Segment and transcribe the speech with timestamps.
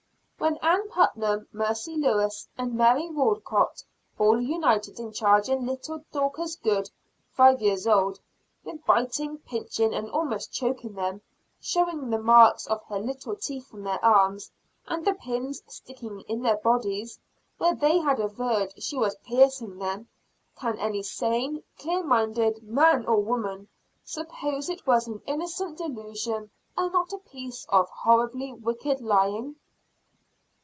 [0.49, 3.83] When Ann Putnam, Mercy Lewis and Mary Walcott
[4.17, 6.89] all united in charging little Dorcas Good
[7.29, 8.19] five years old!
[8.63, 11.21] with biting, pinching and almost choking them;
[11.59, 14.49] "showing the marks of her little teeth on their arms,
[14.87, 17.19] and the pins sticking in their bodies,
[17.59, 20.07] where they had averred she was piercing them"
[20.57, 23.67] can any sane, clear minded man or woman
[24.03, 29.55] suppose it was an innocent delusion, and not a piece of horribly wicked lying?